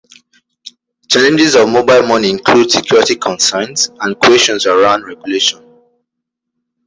Challenges 1.09 1.55
of 1.55 1.69
mobile 1.69 2.01
money 2.01 2.31
include 2.31 2.71
security 2.71 3.15
concerns 3.17 3.91
and 3.99 4.17
questions 4.17 4.65
around 4.65 5.03
regulation. 5.05 5.63